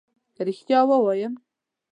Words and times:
که 0.35 0.41
ريښتيا 0.47 0.79
ووايم 0.87 1.33